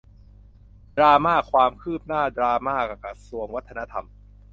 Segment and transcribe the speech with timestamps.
[0.97, 4.05] ดราม่า ความคืบหนั้าดราม่ากระทรวงวัฒนธรรม